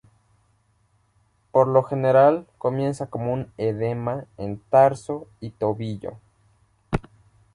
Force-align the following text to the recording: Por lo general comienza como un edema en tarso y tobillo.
Por 1.51 1.67
lo 1.67 1.83
general 1.83 2.47
comienza 2.57 3.05
como 3.05 3.33
un 3.33 3.53
edema 3.57 4.25
en 4.39 4.59
tarso 4.59 5.27
y 5.39 5.51
tobillo. 5.51 6.13